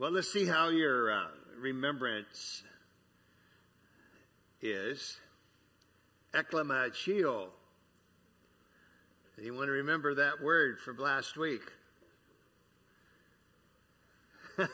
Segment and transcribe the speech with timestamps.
[0.00, 1.26] Well, let's see how your uh,
[1.58, 2.62] remembrance
[4.62, 5.18] is.
[6.32, 7.48] Eklamachio.
[9.38, 11.60] Anyone remember that word from last week?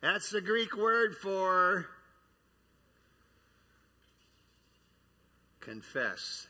[0.00, 1.84] That's the Greek word for
[5.60, 6.46] confess.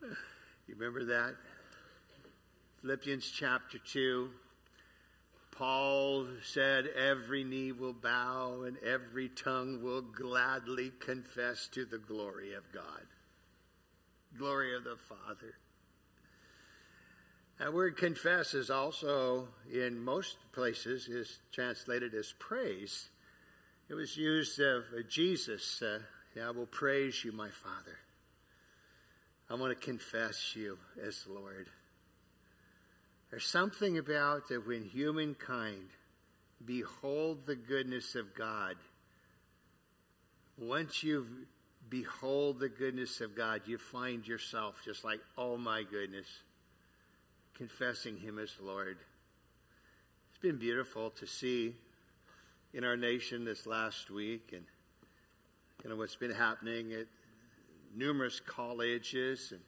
[0.00, 1.36] You remember that?
[2.80, 4.28] Philippians chapter 2.
[5.52, 12.54] Paul said, Every knee will bow and every tongue will gladly confess to the glory
[12.54, 13.06] of God.
[14.36, 15.54] Glory of the Father.
[17.58, 23.10] That word confess is also, in most places, is translated as praise.
[23.88, 25.82] It was used of Jesus.
[25.82, 26.00] Uh,
[26.42, 27.98] I will praise you, my Father.
[29.50, 31.68] I want to confess you as Lord.
[33.32, 35.88] There's something about that when humankind
[36.66, 38.76] behold the goodness of God,
[40.58, 41.26] once you
[41.88, 46.26] behold the goodness of God, you find yourself just like, oh my goodness,
[47.56, 48.98] confessing Him as Lord.
[50.28, 51.74] It's been beautiful to see
[52.74, 54.64] in our nation this last week and
[55.82, 57.06] you know what's been happening at
[57.96, 59.60] numerous colleges and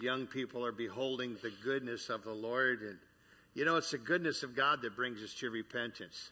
[0.00, 2.82] young people are beholding the goodness of the Lord.
[2.82, 2.98] And,
[3.54, 6.30] you know, it's the goodness of God that brings us to repentance.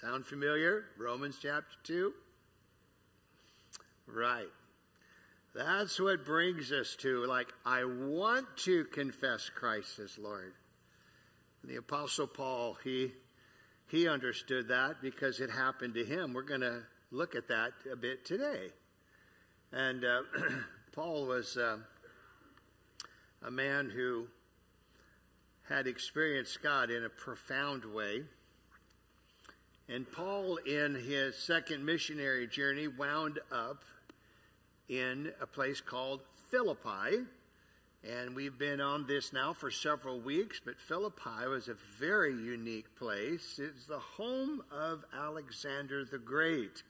[0.00, 0.84] Sound familiar?
[0.98, 2.12] Romans chapter 2?
[4.06, 4.48] Right.
[5.54, 10.52] That's what brings us to, like, I want to confess Christ as Lord.
[11.62, 13.12] And the Apostle Paul, he,
[13.88, 16.32] he understood that because it happened to him.
[16.32, 18.70] We're going to look at that a bit today.
[19.72, 20.22] And uh,
[20.92, 21.76] Paul was uh,
[23.46, 24.26] a man who
[25.68, 28.22] had experienced God in a profound way.
[29.88, 33.84] And Paul, in his second missionary journey, wound up
[34.88, 37.24] in a place called Philippi.
[38.02, 42.96] And we've been on this now for several weeks, but Philippi was a very unique
[42.96, 43.60] place.
[43.62, 46.82] It's the home of Alexander the Great.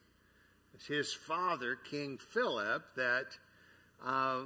[0.72, 3.36] It's his father, King Philip, that
[4.04, 4.42] uh,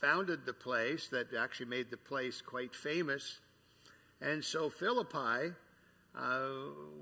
[0.00, 3.40] founded the place, that actually made the place quite famous.
[4.20, 5.54] And so Philippi
[6.16, 6.48] uh,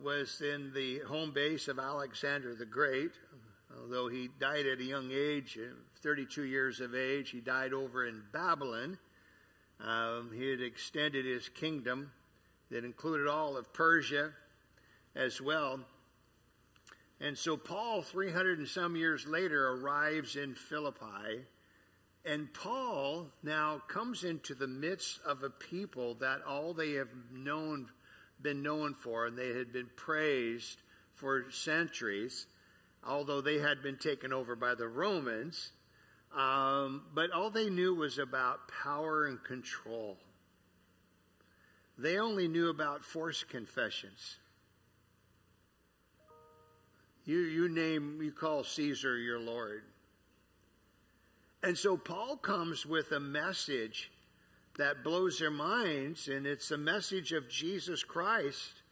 [0.02, 3.12] was in the home base of Alexander the Great.
[3.80, 8.06] Although he died at a young age, uh, 32 years of age, he died over
[8.06, 8.98] in Babylon.
[9.80, 12.12] Um, he had extended his kingdom
[12.70, 14.32] that included all of Persia
[15.14, 15.80] as well.
[17.20, 21.46] And so Paul, 300 and some years later, arrives in Philippi
[22.26, 27.88] and Paul now comes into the midst of a people that all they have known,
[28.42, 30.82] been known for, and they had been praised
[31.14, 32.46] for centuries,
[33.06, 35.70] although they had been taken over by the Romans.
[36.36, 40.18] Um, but all they knew was about power and control.
[41.96, 44.36] They only knew about forced confessions.
[47.24, 49.82] You, you name, you call Caesar your Lord.
[51.66, 54.12] And so Paul comes with a message
[54.78, 58.82] that blows their minds, and it's a message of Jesus Christ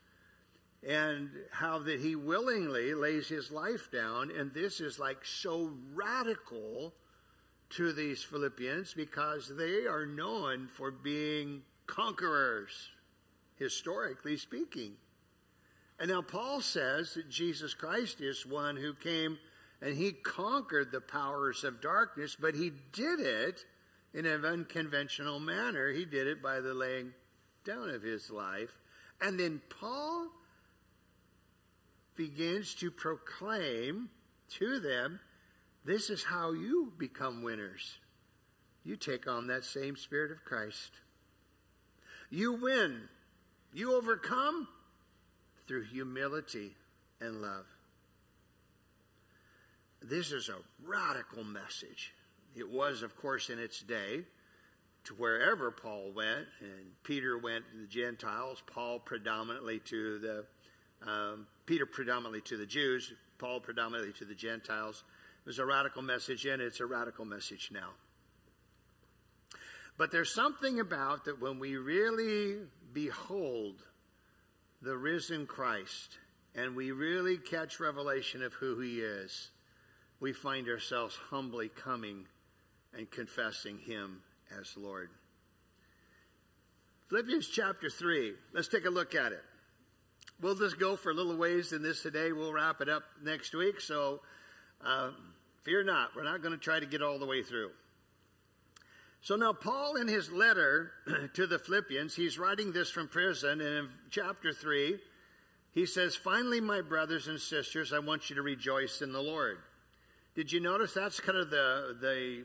[0.84, 4.32] and how that he willingly lays his life down.
[4.32, 6.92] And this is like so radical
[7.70, 12.90] to these Philippians because they are known for being conquerors,
[13.54, 14.94] historically speaking.
[16.00, 19.38] And now Paul says that Jesus Christ is one who came
[19.84, 23.66] and he conquered the powers of darkness, but he did it
[24.14, 25.92] in an unconventional manner.
[25.92, 27.12] He did it by the laying
[27.66, 28.70] down of his life.
[29.20, 30.28] And then Paul
[32.16, 34.08] begins to proclaim
[34.52, 35.20] to them
[35.84, 37.98] this is how you become winners.
[38.84, 40.92] You take on that same Spirit of Christ.
[42.30, 43.02] You win.
[43.74, 44.66] You overcome
[45.68, 46.74] through humility
[47.20, 47.66] and love.
[50.06, 50.56] This is a
[50.86, 52.12] radical message.
[52.54, 54.24] It was, of course, in its day
[55.04, 60.44] to wherever Paul went, and Peter went to the Gentiles, Paul predominantly to the
[61.10, 65.04] um, Peter predominantly to the Jews, Paul predominantly to the Gentiles.
[65.44, 67.90] It was a radical message, and it's a radical message now.
[69.96, 72.58] But there's something about that when we really
[72.92, 73.82] behold
[74.82, 76.18] the risen Christ
[76.54, 79.50] and we really catch revelation of who he is,
[80.24, 82.24] we find ourselves humbly coming
[82.96, 84.22] and confessing Him
[84.58, 85.10] as Lord.
[87.10, 88.32] Philippians chapter 3.
[88.54, 89.42] Let's take a look at it.
[90.40, 92.32] We'll just go for a little ways in this today.
[92.32, 93.82] We'll wrap it up next week.
[93.82, 94.20] So
[94.82, 95.10] uh,
[95.62, 96.16] fear not.
[96.16, 97.72] We're not going to try to get all the way through.
[99.20, 100.92] So now, Paul, in his letter
[101.34, 103.60] to the Philippians, he's writing this from prison.
[103.60, 104.98] And in chapter 3,
[105.74, 109.58] he says, Finally, my brothers and sisters, I want you to rejoice in the Lord.
[110.34, 112.44] Did you notice that's kind of the, the,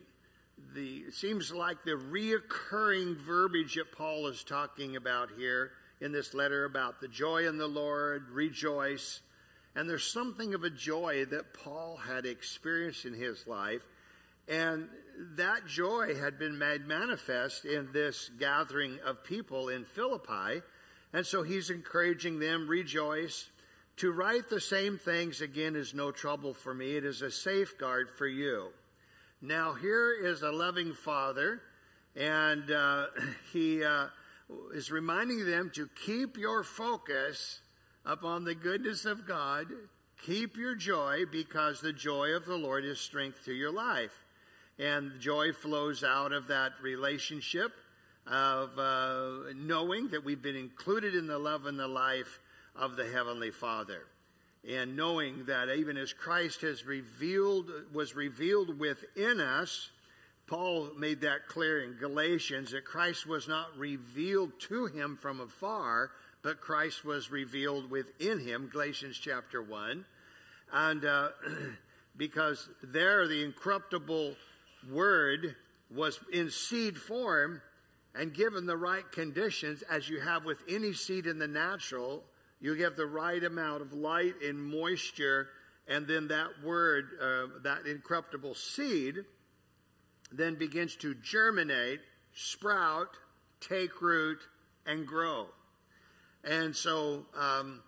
[0.75, 6.65] the, seems like the reoccurring verbiage that Paul is talking about here in this letter
[6.65, 9.21] about the joy in the Lord, rejoice.
[9.75, 13.85] And there's something of a joy that Paul had experienced in his life.
[14.47, 14.87] And
[15.35, 20.61] that joy had been made manifest in this gathering of people in Philippi.
[21.11, 23.49] And so he's encouraging them, rejoice.
[23.99, 26.95] To write the same things again is no trouble for me.
[26.95, 28.69] It is a safeguard for you.
[29.41, 31.61] Now, here is a loving father,
[32.15, 33.07] and uh,
[33.51, 34.05] he uh,
[34.73, 37.59] is reminding them to keep your focus
[38.05, 39.67] upon the goodness of God.
[40.25, 44.17] Keep your joy because the joy of the Lord is strength to your life.
[44.77, 47.73] And joy flows out of that relationship
[48.25, 52.39] of uh, knowing that we've been included in the love and the life
[52.75, 54.03] of the Heavenly Father.
[54.67, 59.89] And knowing that even as Christ has revealed, was revealed within us,
[60.47, 66.11] Paul made that clear in Galatians that Christ was not revealed to him from afar,
[66.41, 70.05] but Christ was revealed within him, Galatians chapter 1.
[70.73, 71.29] And uh,
[72.17, 74.35] because there the incorruptible
[74.91, 75.55] word
[75.93, 77.61] was in seed form,
[78.15, 82.23] and given the right conditions, as you have with any seed in the natural,
[82.59, 85.47] you get the right amount of light and moisture,
[85.87, 89.15] and then that word, uh, that incorruptible seed,
[90.31, 92.01] then begins to germinate,
[92.33, 93.09] sprout,
[93.61, 94.39] take root,
[94.85, 95.47] and grow.
[96.43, 97.81] And so um,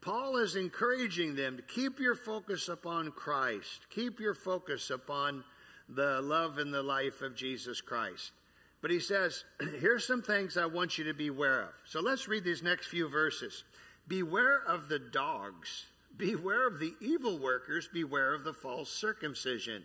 [0.00, 5.44] Paul is encouraging them to keep your focus upon Christ, keep your focus upon
[5.88, 8.32] the love and the life of Jesus Christ.
[8.80, 9.44] But he says,
[9.80, 11.70] here's some things I want you to be aware of.
[11.86, 13.64] So let's read these next few verses.
[14.08, 15.84] Beware of the dogs.
[16.16, 17.88] Beware of the evil workers.
[17.92, 19.84] Beware of the false circumcision.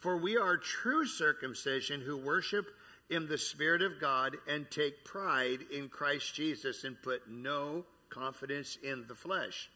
[0.00, 2.66] For we are true circumcision who worship
[3.08, 8.78] in the Spirit of God and take pride in Christ Jesus and put no confidence
[8.82, 9.70] in the flesh.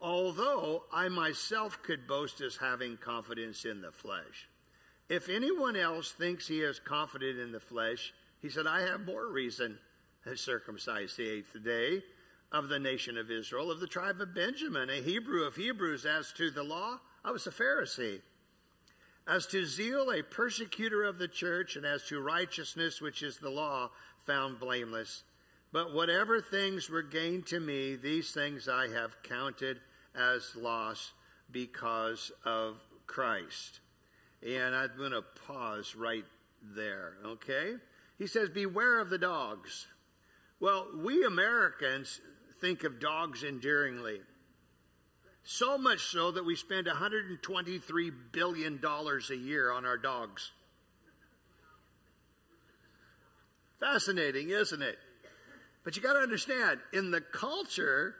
[0.00, 4.48] Although I myself could boast as having confidence in the flesh.
[5.08, 8.12] If anyone else thinks he is confident in the flesh,
[8.42, 9.78] he said, I have more reason
[10.24, 12.02] to circumcise the eighth day
[12.52, 16.06] of the nation of Israel, of the tribe of Benjamin, a Hebrew of Hebrews.
[16.06, 18.20] As to the law, I was a Pharisee.
[19.28, 23.50] As to zeal, a persecutor of the church, and as to righteousness, which is the
[23.50, 23.90] law,
[24.24, 25.24] found blameless.
[25.72, 29.80] But whatever things were gained to me, these things I have counted
[30.14, 31.12] as loss
[31.50, 32.76] because of
[33.06, 33.80] Christ.
[34.46, 36.24] And I'm going to pause right
[36.62, 37.74] there, okay?
[38.18, 39.86] He says, Beware of the dogs.
[40.60, 42.20] Well, we Americans
[42.60, 44.20] think of dogs endearingly.
[45.44, 50.50] So much so that we spend $123 billion a year on our dogs.
[53.78, 54.98] Fascinating, isn't it?
[55.84, 58.16] But you got to understand, in the culture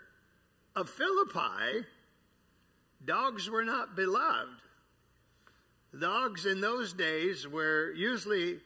[0.76, 1.86] of Philippi,
[3.04, 4.60] dogs were not beloved.
[5.98, 8.58] Dogs in those days were usually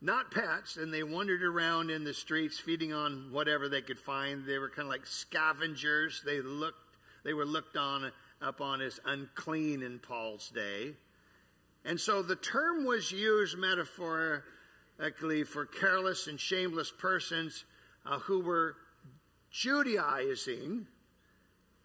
[0.00, 4.44] not pets, and they wandered around in the streets feeding on whatever they could find.
[4.44, 6.22] They were kind of like scavengers.
[6.24, 10.94] They looked, they were looked on upon as unclean in Paul's day.
[11.84, 17.64] And so the term was used metaphorically for careless and shameless persons
[18.04, 18.76] uh, who were
[19.50, 20.86] Judaizing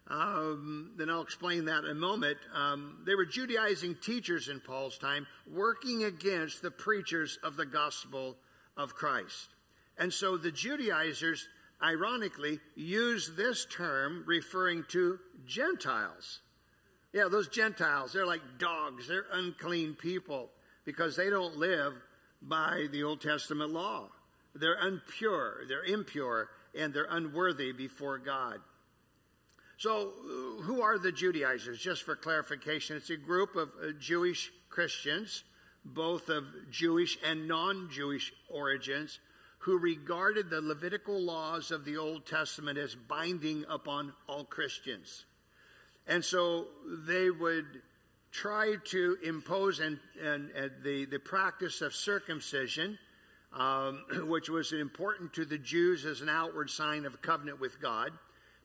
[0.08, 2.38] um, then I'll explain that in a moment.
[2.54, 8.36] Um, they were Judaizing teachers in Paul's time, working against the preachers of the gospel
[8.76, 9.48] of Christ.
[9.98, 11.48] And so the Judaizers,
[11.82, 16.40] ironically, use this term referring to Gentiles.
[17.12, 20.50] Yeah, those Gentiles, they're like dogs, they're unclean people
[20.84, 21.94] because they don't live
[22.40, 24.08] by the Old Testament law.
[24.54, 28.60] They're impure, they're impure, and they're unworthy before God.
[29.82, 30.12] So,
[30.60, 31.80] who are the Judaizers?
[31.80, 35.42] Just for clarification, it's a group of uh, Jewish Christians,
[35.84, 39.18] both of Jewish and non Jewish origins,
[39.58, 45.24] who regarded the Levitical laws of the Old Testament as binding upon all Christians.
[46.06, 46.66] And so
[47.04, 47.82] they would
[48.30, 53.00] try to impose and, and, and the, the practice of circumcision
[53.52, 58.12] um, which was important to the Jews as an outward sign of covenant with God.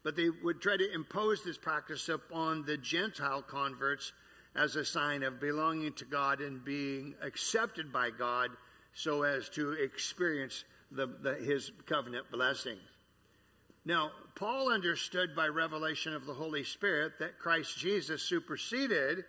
[0.07, 4.13] But they would try to impose this practice upon the Gentile converts
[4.55, 8.51] as a sign of belonging to God and being accepted by God
[8.93, 12.77] so as to experience the, the, his covenant blessing.
[13.83, 19.25] Now, Paul understood by revelation of the Holy Spirit that Christ Jesus superseded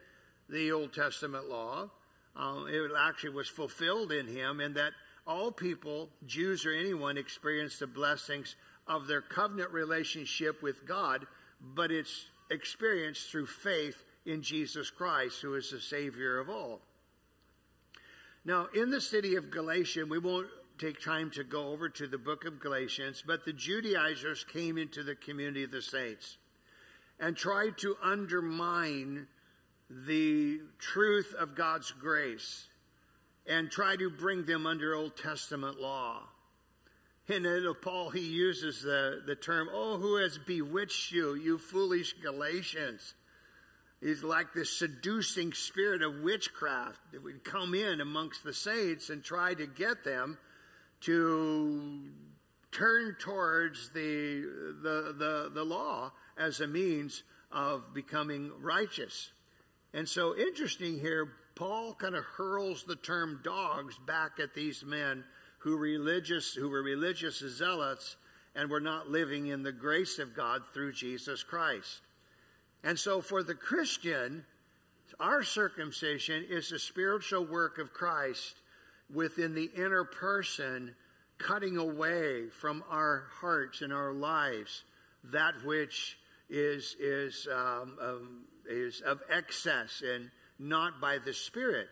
[0.49, 1.91] the Old Testament law.
[2.37, 4.93] Um, it actually was fulfilled in him, and that
[5.27, 8.55] all people, Jews or anyone, experience the blessings
[8.89, 11.27] of their covenant relationship with God,
[11.61, 16.81] but it's experienced through faith in Jesus Christ, who is the Savior of all.
[18.45, 22.19] Now, in the city of Galatia, we won't take time to go over to the
[22.19, 26.39] book of Galatians, but the Judaizers came into the community of the saints
[27.19, 29.27] and tried to undermine
[29.91, 32.69] the truth of God's grace
[33.47, 36.23] and try to bring them under Old Testament law.
[37.29, 41.59] And then uh, Paul, he uses the, the term, oh, who has bewitched you, you
[41.59, 43.15] foolish Galatians?
[44.01, 49.23] He's like this seducing spirit of witchcraft that would come in amongst the saints and
[49.23, 50.39] try to get them
[51.03, 52.01] to
[52.73, 54.43] turn towards the,
[54.83, 59.33] the, the, the law as a means of becoming righteous.
[59.93, 65.25] And so, interesting here, Paul kind of hurls the term dogs back at these men
[65.59, 68.17] who religious who were religious zealots
[68.55, 72.01] and were not living in the grace of God through Jesus Christ.
[72.83, 74.45] And so for the Christian,
[75.21, 78.57] our circumcision is the spiritual work of Christ
[79.13, 80.95] within the inner person,
[81.39, 84.85] cutting away from our hearts and our lives
[85.25, 91.89] that which is is um, um, is of excess and not by the Spirit.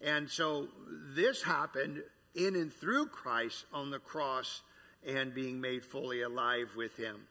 [0.00, 0.68] And so
[1.14, 2.02] this happened
[2.34, 4.62] in and through Christ on the cross
[5.06, 7.26] and being made fully alive with him.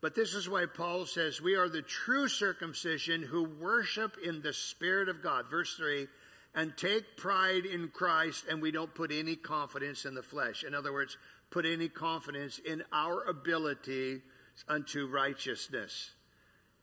[0.00, 4.52] But this is why Paul says we are the true circumcision who worship in the
[4.52, 5.48] Spirit of God.
[5.48, 6.08] Verse 3
[6.54, 10.64] and take pride in Christ, and we don't put any confidence in the flesh.
[10.64, 11.16] In other words,
[11.50, 14.20] put any confidence in our ability
[14.68, 16.10] unto righteousness.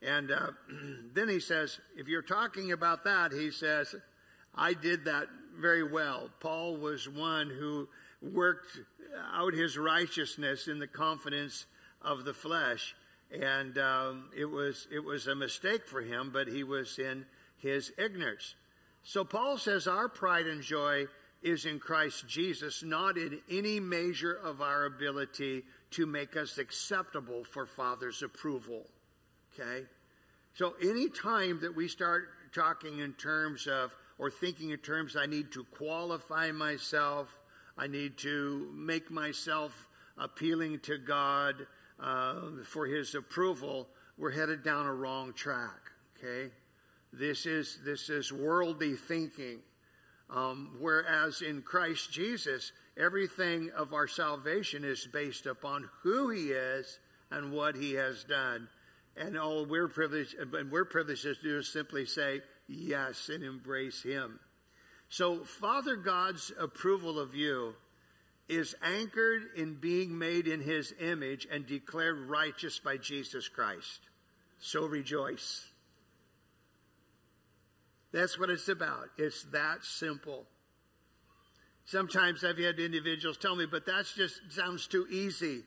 [0.01, 0.51] And uh,
[1.13, 3.94] then he says, if you're talking about that, he says,
[4.56, 5.27] I did that
[5.60, 6.30] very well.
[6.39, 7.88] Paul was one who
[8.22, 8.80] worked
[9.34, 11.66] out his righteousness in the confidence
[12.01, 12.96] of the flesh.
[13.32, 17.25] And um, it, was, it was a mistake for him, but he was in
[17.58, 18.56] his ignorance.
[19.04, 21.06] So Paul says our pride and joy
[21.42, 27.44] is in Christ Jesus, not in any measure of our ability to make us acceptable
[27.44, 28.86] for Father's approval.
[29.54, 29.86] Okay?
[30.56, 35.26] So any time that we start talking in terms of or thinking in terms I
[35.26, 37.28] need to qualify myself,
[37.78, 41.56] I need to make myself appealing to God
[42.00, 42.36] uh,
[42.66, 45.92] for His approval, we're headed down a wrong track.
[46.18, 46.52] Okay,
[47.14, 49.60] this is this is worldly thinking.
[50.30, 57.00] Um, whereas in Christ Jesus, everything of our salvation is based upon who He is
[57.32, 58.68] and what He has done.
[59.18, 64.04] And all we're privileged, and we're privileged to do is simply say, yes and embrace
[64.04, 64.40] Him.
[65.10, 67.74] So, Father God's approval of you
[68.48, 74.02] is anchored in being made in His image and declared righteous by Jesus Christ.
[74.60, 75.68] So rejoice.
[78.12, 79.10] That's what it's about.
[79.18, 80.46] It's that simple.
[81.86, 85.64] Sometimes I've had individuals tell me, but that just sounds too easy.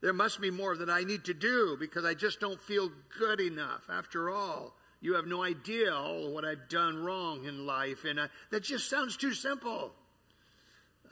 [0.00, 3.40] There must be more that I need to do because I just don't feel good
[3.40, 3.84] enough.
[3.90, 8.04] After all, you have no idea all what I've done wrong in life.
[8.04, 9.92] And I, that just sounds too simple.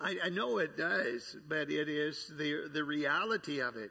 [0.01, 3.91] I, I know it does, but it is the, the reality of it.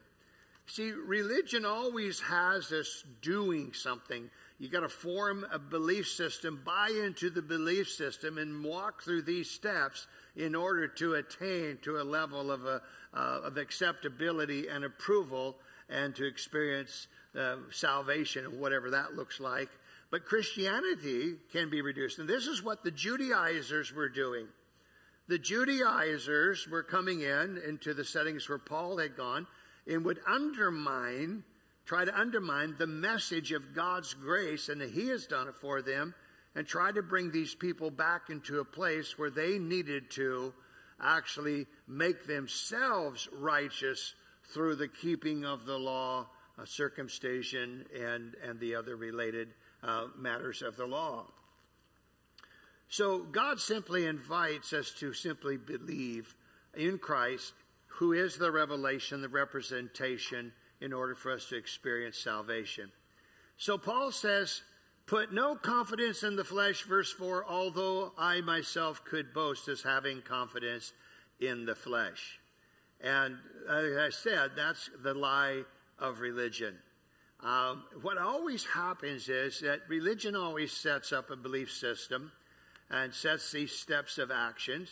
[0.67, 4.29] See, religion always has us doing something.
[4.57, 9.23] You got to form a belief system, buy into the belief system, and walk through
[9.23, 12.81] these steps in order to attain to a level of, a,
[13.13, 15.57] uh, of acceptability and approval
[15.89, 19.69] and to experience uh, salvation, whatever that looks like.
[20.11, 22.19] But Christianity can be reduced.
[22.19, 24.47] And this is what the Judaizers were doing.
[25.27, 29.45] The Judaizers were coming in into the settings where Paul had gone
[29.87, 31.43] and would undermine,
[31.85, 35.83] try to undermine the message of God's grace and that He has done it for
[35.83, 36.15] them
[36.55, 40.53] and try to bring these people back into a place where they needed to
[40.99, 44.15] actually make themselves righteous
[44.51, 49.49] through the keeping of the law, uh, circumcision, and, and the other related
[49.83, 51.25] uh, matters of the law.
[52.89, 56.35] So God simply invites us to simply believe
[56.75, 57.53] in Christ,
[57.87, 62.91] who is the revelation, the representation, in order for us to experience salvation.
[63.57, 64.61] So Paul says,
[65.05, 70.21] Put no confidence in the flesh, verse 4, although I myself could boast as having
[70.21, 70.93] confidence
[71.39, 72.39] in the flesh.
[73.01, 75.63] And as I said, that's the lie
[75.97, 76.77] of religion.
[77.41, 82.31] Um, what always happens is that religion always sets up a belief system
[82.89, 84.89] and sets these steps of actions.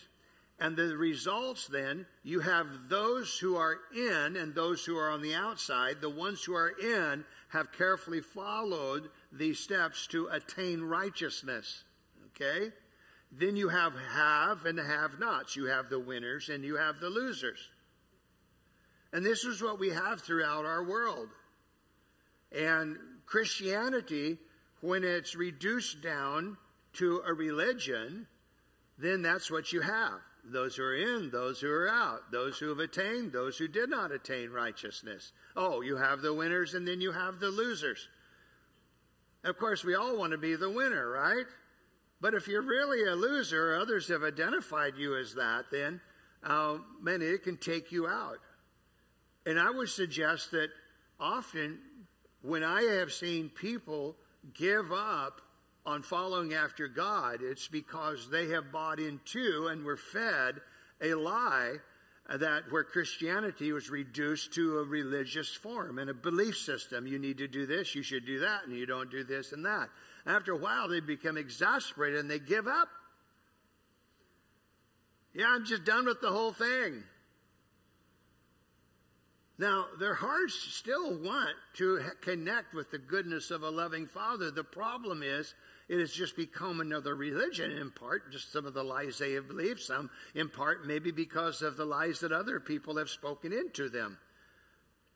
[0.59, 5.21] And the results then, you have those who are in and those who are on
[5.21, 6.01] the outside.
[6.01, 11.83] The ones who are in have carefully followed these steps to attain righteousness.
[12.29, 12.71] Okay?
[13.31, 15.55] Then you have have and have nots.
[15.55, 17.59] You have the winners and you have the losers.
[19.11, 21.29] And this is what we have throughout our world.
[22.51, 24.37] And Christianity,
[24.81, 26.57] when it's reduced down
[26.93, 28.27] to a religion,
[28.97, 32.69] then that's what you have those who are in, those who are out, those who
[32.69, 35.33] have attained, those who did not attain righteousness.
[35.55, 38.07] Oh, you have the winners and then you have the losers.
[39.43, 41.45] Of course, we all want to be the winner, right?
[42.19, 46.01] But if you're really a loser, others have identified you as that, then
[46.43, 48.39] uh, man, it can take you out.
[49.45, 50.69] And I would suggest that
[51.19, 51.79] often
[52.41, 54.15] when I have seen people
[54.53, 55.41] give up
[55.85, 60.61] on following after God, it's because they have bought into and were fed
[61.01, 61.75] a lie
[62.35, 67.07] that where Christianity was reduced to a religious form and a belief system.
[67.07, 69.65] You need to do this, you should do that, and you don't do this and
[69.65, 69.87] that.
[70.25, 72.89] After a while, they become exasperated and they give up.
[75.33, 77.03] Yeah, I'm just done with the whole thing.
[79.59, 84.51] Now, their hearts still want to connect with the goodness of a loving Father.
[84.51, 85.55] The problem is
[85.89, 89.47] it has just become another religion, in part, just some of the lies they have
[89.47, 93.89] believed, some in part maybe because of the lies that other people have spoken into
[93.89, 94.19] them.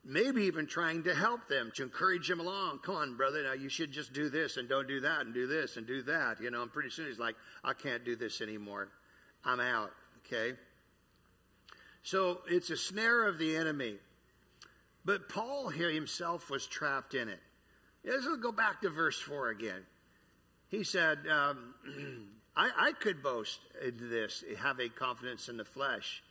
[0.04, 2.80] Maybe even trying to help them, to encourage them along.
[2.80, 5.46] Come on, brother, now you should just do this and don't do that and do
[5.46, 6.42] this and do that.
[6.42, 8.90] You know, and pretty soon he's like, I can't do this anymore.
[9.46, 9.92] I'm out,
[10.26, 10.58] okay?
[12.02, 13.98] So it's a snare of the enemy.
[15.04, 17.40] But Paul himself was trapped in it.
[18.04, 19.86] Let's go back to verse 4 again
[20.72, 21.76] he said, um,
[22.56, 24.44] I, I, could boast this,
[24.80, 26.24] a confidence in the flesh.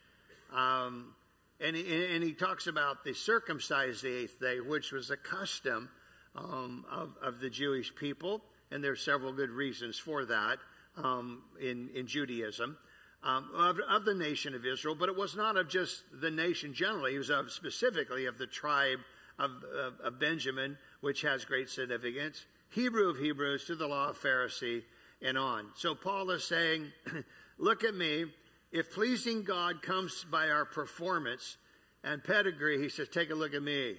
[0.53, 1.15] Um,
[1.61, 5.91] and, he, and he talks about the circumcised the eighth day, which was a custom
[6.35, 8.43] um, of, of, the Jewish people.
[8.71, 10.59] And there are several good reasons for that
[10.97, 12.79] um, in, in Judaism.
[13.23, 16.73] Um, of, of, the nation of Israel, but it was not of just the nation
[16.73, 17.15] generally.
[17.15, 19.01] It was of specifically of the tribe
[19.39, 22.47] of, of, of Benjamin, which has great significance.
[22.71, 24.85] Hebrew of Hebrews to the law of Pharisee
[25.21, 25.67] and on.
[25.75, 26.93] So Paul is saying,
[27.59, 28.27] look at me.
[28.73, 31.57] If pleasing God comes by our performance
[32.05, 33.97] and pedigree, he says, take a look at me.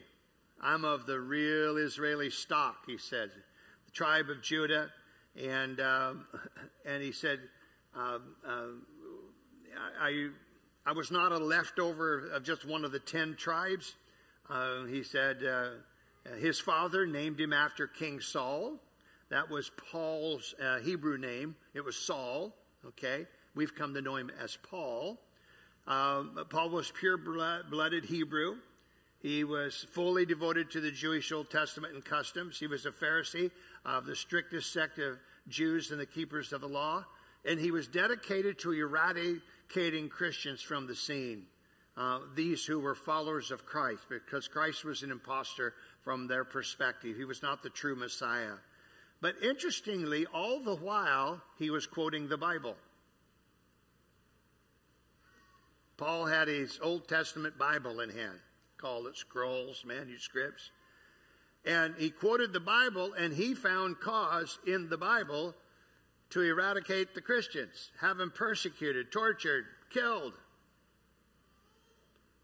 [0.62, 3.32] I'm of the real Israeli stock, he said,
[3.86, 4.90] the tribe of Judah.
[5.36, 6.26] And, um,
[6.86, 7.40] and he said,
[7.96, 8.82] um, um,
[10.00, 10.30] I,
[10.86, 13.96] I was not a leftover of just one of the ten tribes.
[14.50, 15.70] Uh, he said, uh,
[16.26, 18.78] uh, his father named him after King Saul.
[19.30, 21.56] That was Paul's uh, Hebrew name.
[21.74, 22.54] It was Saul.
[22.86, 25.20] Okay, we've come to know him as Paul.
[25.88, 28.58] Um, Paul was pure blooded Hebrew.
[29.22, 32.60] He was fully devoted to the Jewish Old Testament and customs.
[32.60, 33.52] He was a Pharisee
[33.86, 37.06] of the strictest sect of Jews and the keepers of the law.
[37.46, 38.72] And he was dedicated to
[39.72, 41.44] eradicating Christians from the scene.
[41.98, 47.18] Uh, these who were followers of Christ, because Christ was an impostor from their perspective.
[47.18, 48.54] He was not the true Messiah.
[49.22, 52.76] But interestingly, all the while, he was quoting the Bible.
[55.98, 58.40] Paul had his Old Testament Bible in hand,
[58.78, 60.72] called it scrolls, manuscripts.
[61.66, 65.54] And he quoted the Bible, and he found cause in the Bible
[66.32, 70.34] to eradicate the Christians, have them persecuted, tortured, killed.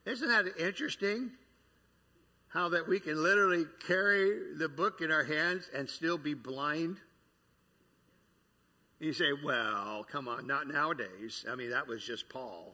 [0.05, 1.31] Isn't that interesting?
[2.49, 6.97] how that we can literally carry the book in our hands and still be blind?
[8.99, 11.45] You say, well, come on, not nowadays.
[11.49, 12.73] I mean, that was just Paul.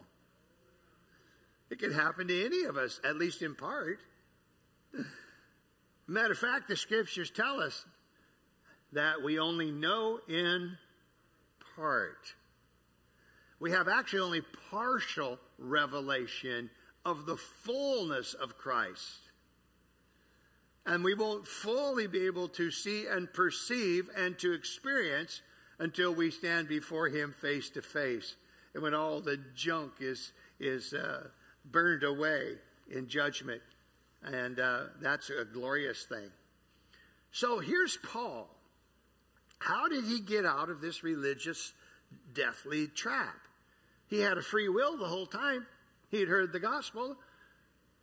[1.69, 3.99] It can happen to any of us, at least in part.
[6.08, 7.86] Matter of fact, the scriptures tell us
[8.93, 10.78] that we only know in
[11.75, 12.33] part.
[13.59, 16.69] We have actually only partial revelation
[17.05, 19.19] of the fullness of Christ.
[20.86, 25.41] And we won't fully be able to see and perceive and to experience
[25.79, 28.36] until we stand before Him face to face.
[28.73, 31.27] And when all the junk is, is uh,
[31.63, 32.55] burned away
[32.89, 33.62] in judgment.
[34.23, 36.31] And uh, that's a glorious thing.
[37.31, 38.49] So here's Paul.
[39.63, 41.71] How did he get out of this religious,
[42.34, 43.38] deathly trap?
[44.08, 45.65] He had a free will the whole time.
[46.12, 47.15] He had heard the gospel.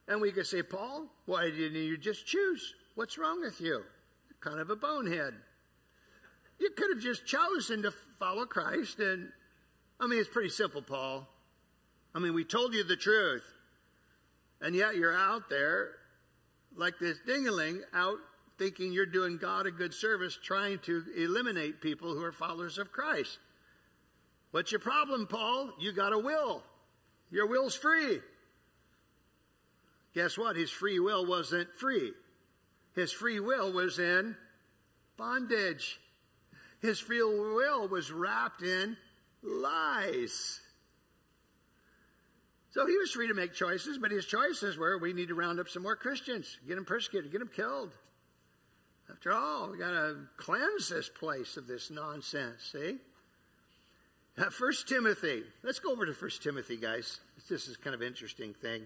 [0.08, 2.74] And we could say, Paul, why didn't you just choose?
[2.94, 3.82] What's wrong with you?
[4.40, 5.34] Kind of a bonehead.
[6.58, 8.98] You could have just chosen to follow Christ.
[8.98, 9.28] And
[10.00, 11.28] I mean, it's pretty simple, Paul.
[12.14, 13.44] I mean, we told you the truth.
[14.62, 15.90] And yet you're out there
[16.74, 18.18] like this dingaling out
[18.60, 22.92] thinking you're doing God a good service trying to eliminate people who are followers of
[22.92, 23.38] Christ.
[24.50, 25.70] What's your problem, Paul?
[25.80, 26.62] You got a will.
[27.30, 28.20] Your will's free.
[30.14, 30.56] Guess what?
[30.56, 32.12] His free will wasn't free.
[32.94, 34.36] His free will was in
[35.16, 35.98] bondage.
[36.82, 38.98] His free will was wrapped in
[39.42, 40.60] lies.
[42.72, 45.60] So he was free to make choices, but his choices were we need to round
[45.60, 47.96] up some more Christians, get them persecuted, get them killed.
[49.10, 52.98] After all, we got to cleanse this place of this nonsense, see?
[54.38, 55.42] Uh, First Timothy.
[55.62, 57.20] Let's go over to First Timothy, guys.
[57.48, 58.82] This is kind of interesting thing.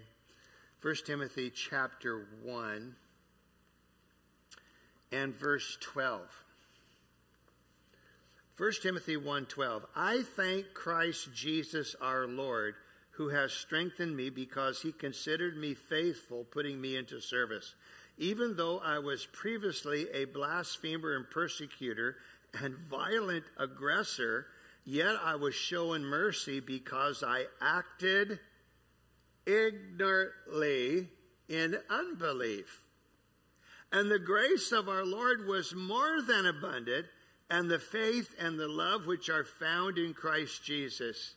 [0.80, 2.96] First Timothy chapter 1
[5.12, 6.20] and verse 12.
[8.56, 12.76] 1 Timothy 1:12 I thank Christ Jesus our Lord
[13.12, 17.74] who has strengthened me because he considered me faithful putting me into service
[18.16, 22.16] even though I was previously a blasphemer and persecutor
[22.60, 24.46] and violent aggressor
[24.84, 28.38] yet I was shown mercy because I acted
[29.46, 31.08] ignorantly
[31.48, 32.84] in unbelief
[33.94, 37.06] and the grace of our Lord was more than abundant
[37.48, 41.36] and the faith and the love which are found in Christ Jesus.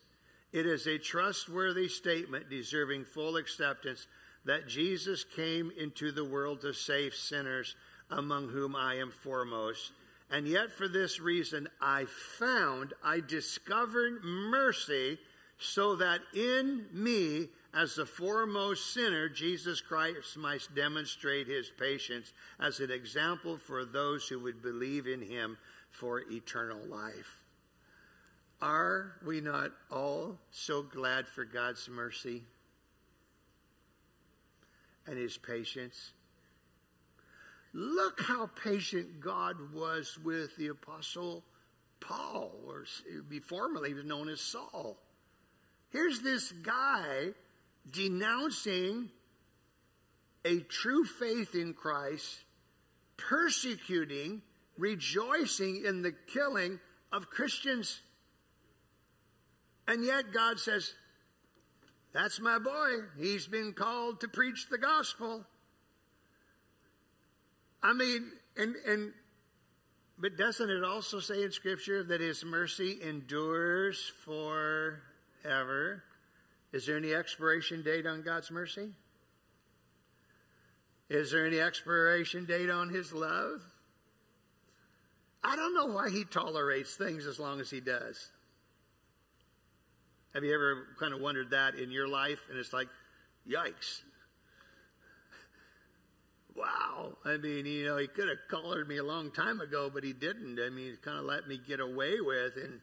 [0.52, 4.08] It is a trustworthy statement deserving full acceptance
[4.44, 7.76] that Jesus came into the world to save sinners,
[8.10, 9.92] among whom I am foremost.
[10.30, 12.04] And yet, for this reason, I
[12.38, 15.18] found, I discovered mercy
[15.58, 22.80] so that in me, as the foremost sinner, Jesus Christ might demonstrate his patience as
[22.80, 25.58] an example for those who would believe in him
[25.90, 27.40] for eternal life.
[28.60, 32.42] Are we not all so glad for God's mercy
[35.08, 36.12] and his patience?
[37.72, 41.44] Look how patient God was with the apostle
[42.00, 42.84] Paul, or
[43.46, 44.96] formerly known as Saul.
[45.90, 47.30] Here's this guy
[47.90, 49.10] denouncing
[50.44, 52.44] a true faith in Christ,
[53.16, 54.42] persecuting
[54.78, 56.78] rejoicing in the killing
[57.12, 58.00] of Christians.
[59.86, 60.94] And yet God says,
[62.12, 62.90] That's my boy.
[63.18, 65.44] He's been called to preach the gospel.
[67.82, 69.12] I mean, and, and,
[70.18, 76.02] but doesn't it also say in Scripture that His mercy endures forever?
[76.72, 78.90] Is there any expiration date on God's mercy?
[81.08, 83.62] Is there any expiration date on His love?
[85.42, 88.30] I don't know why he tolerates things as long as he does.
[90.34, 92.40] Have you ever kind of wondered that in your life?
[92.50, 92.88] And it's like,
[93.48, 94.02] yikes.
[96.54, 97.16] Wow.
[97.24, 100.12] I mean, you know, he could have collared me a long time ago, but he
[100.12, 100.58] didn't.
[100.60, 102.80] I mean, he kind of let me get away with, and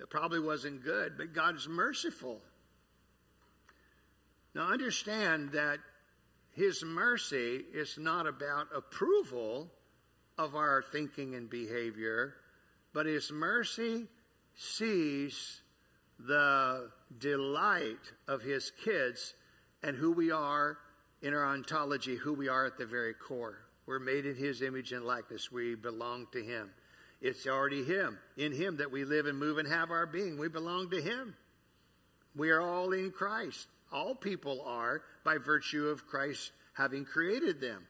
[0.00, 2.40] it probably wasn't good, but God's merciful.
[4.54, 5.78] Now, understand that
[6.52, 9.70] his mercy is not about approval
[10.36, 12.34] of our thinking and behavior,
[12.92, 14.06] but His mercy
[14.54, 15.61] sees
[16.26, 19.34] the delight of His kids
[19.82, 20.78] and who we are
[21.20, 23.58] in our ontology, who we are at the very core.
[23.86, 25.50] We're made in His image and likeness.
[25.50, 26.70] We belong to Him.
[27.20, 30.38] It's already Him, in Him that we live and move and have our being.
[30.38, 31.34] We belong to Him.
[32.34, 33.68] We are all in Christ.
[33.92, 37.86] All people are by virtue of Christ having created them.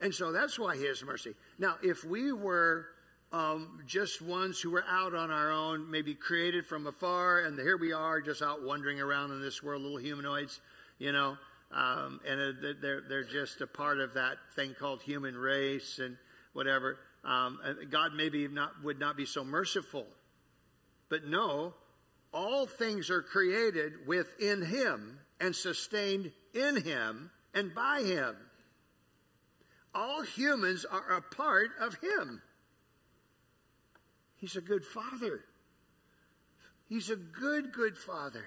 [0.00, 1.34] And so that's why His mercy.
[1.58, 2.86] Now, if we were
[3.32, 7.76] um, just ones who were out on our own, maybe created from afar, and here
[7.76, 10.60] we are just out wandering around in this world, little humanoids,
[10.98, 11.36] you know,
[11.72, 16.16] um, and they're, they're just a part of that thing called human race and
[16.54, 16.98] whatever.
[17.24, 17.58] Um,
[17.90, 20.06] God maybe not, would not be so merciful.
[21.10, 21.74] But no,
[22.32, 28.36] all things are created within Him and sustained in Him and by Him
[29.98, 32.42] all humans are a part of Him.
[34.38, 35.44] He's a good father.
[36.88, 38.44] He's a good, good father.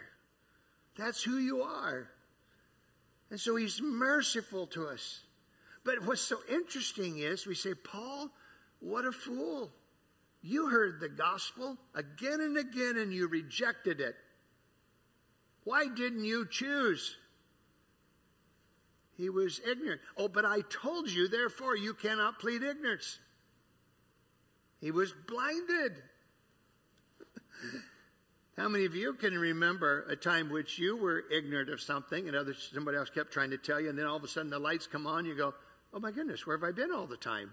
[0.98, 2.10] That's who you are.
[3.30, 5.22] And so he's merciful to us.
[5.84, 8.30] But what's so interesting is we say, Paul,
[8.80, 9.72] what a fool.
[10.42, 14.16] You heard the gospel again and again and you rejected it.
[15.64, 17.16] Why didn't you choose?
[19.18, 20.02] He was ignorant.
[20.18, 23.20] Oh, but I told you, therefore you cannot plead ignorance.
[24.82, 26.02] He was blinded.
[28.58, 32.36] How many of you can remember a time which you were ignorant of something and
[32.36, 34.60] others, somebody else kept trying to tell you, and then all of a sudden the
[34.60, 35.54] lights come on, you go,
[35.94, 37.52] oh my goodness, where have I been all the time?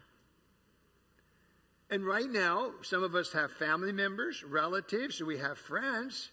[1.91, 6.31] And right now, some of us have family members, relatives, we have friends,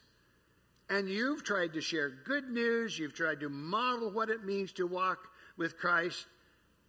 [0.90, 4.88] and you've tried to share good news, you've tried to model what it means to
[4.88, 5.20] walk
[5.58, 6.26] with Christ,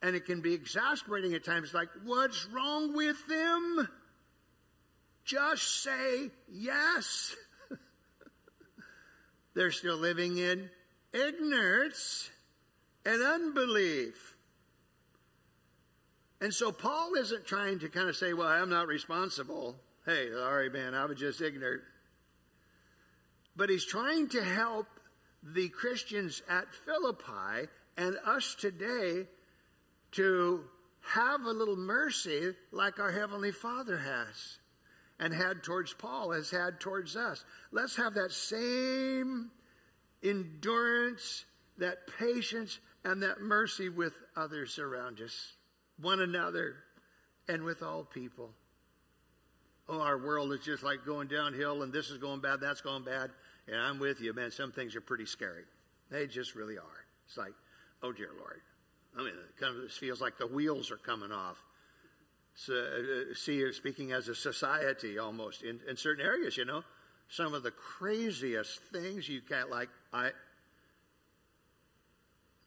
[0.02, 3.88] and it can be exasperating at times like, what's wrong with them?
[5.26, 7.34] Just say yes.
[9.54, 10.70] They're still living in
[11.12, 12.30] ignorance
[13.04, 14.36] and unbelief.
[16.40, 19.74] And so Paul isn't trying to kind of say, well, I'm not responsible.
[20.04, 21.82] Hey, sorry, man, I was just ignorant.
[23.56, 24.86] But he's trying to help
[25.42, 29.26] the Christians at Philippi and us today
[30.12, 30.64] to
[31.00, 34.58] have a little mercy like our Heavenly Father has
[35.18, 37.44] and had towards Paul has had towards us.
[37.72, 39.50] Let's have that same
[40.22, 41.44] endurance,
[41.78, 45.52] that patience, and that mercy with others around us,
[46.00, 46.74] one another,
[47.48, 48.50] and with all people.
[49.88, 53.04] Oh, our world is just like going downhill, and this is going bad, that's going
[53.04, 53.30] bad.
[53.68, 54.50] And I'm with you, man.
[54.50, 55.64] Some things are pretty scary.
[56.10, 57.04] They just really are.
[57.26, 57.54] It's like,
[58.02, 58.60] oh, dear Lord.
[59.16, 61.56] I mean, it kind of feels like the wheels are coming off
[62.56, 66.82] see speaking as a society almost in, in certain areas, you know,
[67.28, 69.88] some of the craziest things you can't like.
[70.12, 70.30] I.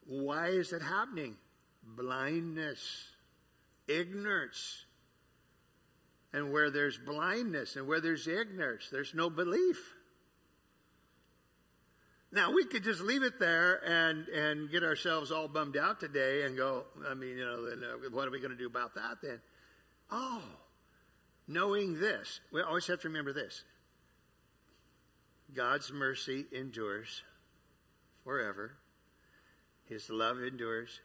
[0.06, 1.38] Why is it happening?
[1.84, 3.10] Blindness,
[3.88, 4.86] ignorance.
[6.34, 9.95] And where there's blindness and where there's ignorance, there's no belief.
[12.32, 16.43] Now we could just leave it there and and get ourselves all bummed out today
[16.43, 16.86] and go.
[17.10, 19.39] I mean, you know, uh, what are we going to do about that then?
[20.12, 20.41] Oh,
[21.48, 23.63] knowing this, we always have to remember this
[25.54, 27.24] God's mercy endures
[28.24, 28.74] forever,
[29.86, 31.02] His love endures,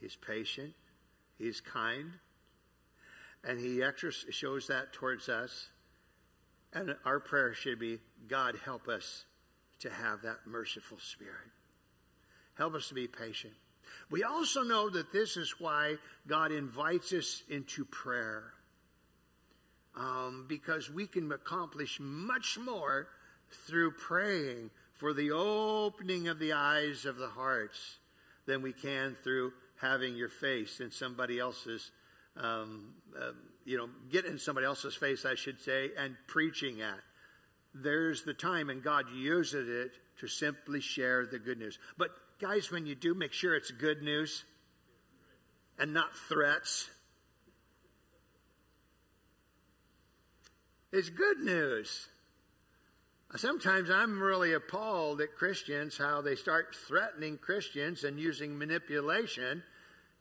[0.00, 0.74] He's patient,
[1.38, 2.12] He's kind,
[3.44, 3.82] and He
[4.30, 5.68] shows that towards us.
[6.72, 9.24] And our prayer should be God, help us
[9.80, 11.50] to have that merciful spirit.
[12.54, 13.54] Help us to be patient.
[14.10, 18.52] We also know that this is why God invites us into prayer.
[19.96, 23.08] Um, because we can accomplish much more
[23.66, 27.98] through praying for the opening of the eyes of the hearts
[28.46, 31.90] than we can through having your face in somebody else's,
[32.36, 33.32] um, uh,
[33.64, 37.00] you know, get in somebody else's face, I should say, and preaching at.
[37.74, 41.78] There's the time, and God uses it to simply share the good news.
[41.96, 44.44] But Guys, when you do, make sure it's good news
[45.78, 46.88] and not threats.
[50.90, 52.08] It's good news.
[53.36, 59.62] Sometimes I'm really appalled at Christians how they start threatening Christians and using manipulation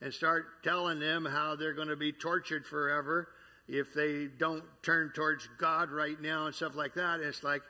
[0.01, 3.29] and start telling them how they're going to be tortured forever
[3.69, 7.21] if they don't turn towards God right now and stuff like that.
[7.21, 7.61] And it's like,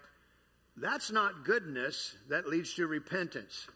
[0.75, 2.15] that's not goodness.
[2.29, 3.67] That leads to repentance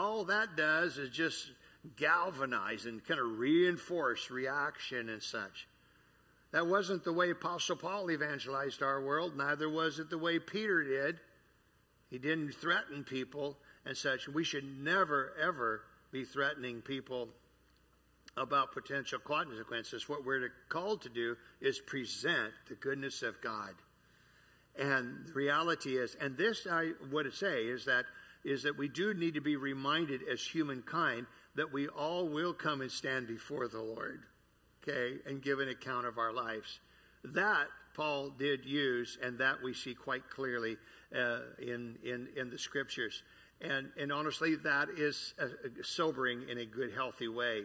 [0.00, 1.50] all that does is just
[1.96, 5.68] galvanize and kind of reinforce reaction and such.
[6.52, 10.82] That wasn't the way Apostle Paul evangelized our world, neither was it the way Peter
[10.82, 11.20] did.
[12.08, 14.26] He didn't threaten people and such.
[14.26, 17.28] We should never, ever be threatening people
[18.36, 20.08] about potential consequences.
[20.08, 23.74] What we're called to do is present the goodness of God.
[24.78, 28.06] And the reality is, and this I would say is that
[28.44, 32.80] is that we do need to be reminded as humankind that we all will come
[32.80, 34.22] and stand before the Lord,
[34.82, 36.80] okay, and give an account of our lives.
[37.24, 40.76] That Paul did use, and that we see quite clearly
[41.14, 43.22] uh, in, in, in the scriptures.
[43.60, 45.48] And, and honestly, that is uh,
[45.82, 47.64] sobering in a good, healthy way.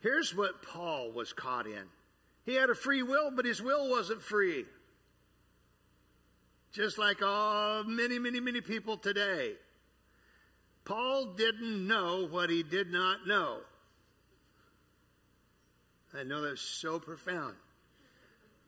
[0.00, 1.84] Here's what Paul was caught in
[2.44, 4.66] he had a free will, but his will wasn't free
[6.74, 9.52] just like all many, many, many people today.
[10.84, 13.60] Paul didn't know what he did not know.
[16.12, 17.54] I know that's so profound.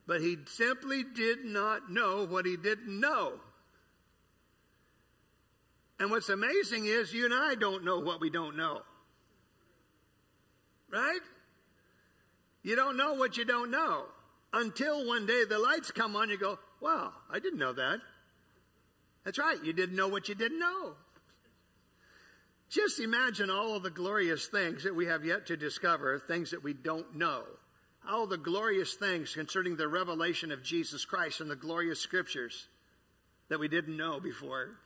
[0.06, 3.40] But he simply did not know what he didn't know.
[5.98, 8.82] And what's amazing is you and I don't know what we don't know.
[10.90, 11.20] Right?
[12.62, 14.04] You don't know what you don't know
[14.52, 17.98] until one day the lights come on, you go, wow, I didn't know that.
[19.24, 20.92] That's right, you didn't know what you didn't know.
[22.68, 26.62] Just imagine all of the glorious things that we have yet to discover, things that
[26.62, 27.42] we don't know.
[28.08, 32.68] All the glorious things concerning the revelation of Jesus Christ and the glorious scriptures
[33.48, 34.78] that we didn't know before.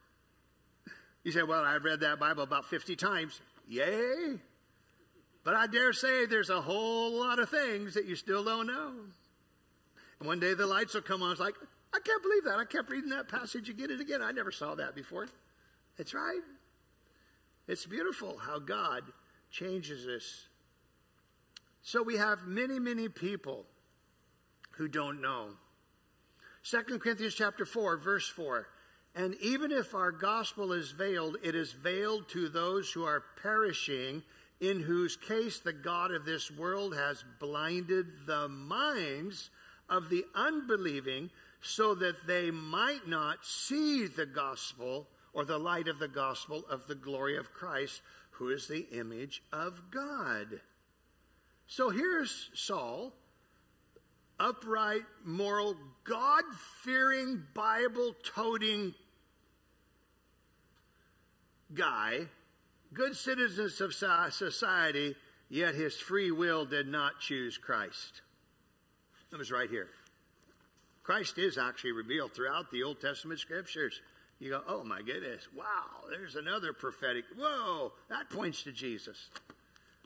[1.22, 3.40] You say, well, I've read that Bible about 50 times.
[3.68, 4.38] Yay!
[5.44, 8.92] But I dare say there's a whole lot of things that you still don't know.
[10.18, 11.32] And one day the lights will come on.
[11.32, 11.54] It's like,
[11.92, 12.58] I can't believe that.
[12.58, 14.22] I kept reading that passage again and again.
[14.22, 15.26] I never saw that before.
[15.96, 16.40] That's right.
[17.66, 19.02] It's beautiful how God
[19.50, 20.46] changes us.
[21.82, 23.64] So we have many, many people
[24.72, 25.50] who don't know.
[26.64, 28.68] 2 Corinthians chapter 4, verse 4.
[29.14, 34.22] And even if our gospel is veiled, it is veiled to those who are perishing,
[34.60, 39.50] in whose case the God of this world has blinded the minds
[39.88, 45.98] of the unbelieving so that they might not see the gospel or the light of
[45.98, 50.60] the gospel of the glory of Christ, who is the image of God.
[51.66, 53.12] So here's Saul,
[54.40, 56.42] upright, moral, God
[56.82, 58.94] fearing, Bible toting
[61.74, 62.26] guy,
[62.92, 65.14] good citizens of society,
[65.48, 68.22] yet his free will did not choose Christ.
[69.32, 69.88] It was right here.
[71.02, 74.00] Christ is actually revealed throughout the Old Testament scriptures.
[74.38, 77.24] You go, oh my goodness, wow, there's another prophetic.
[77.36, 79.28] Whoa, that points to Jesus.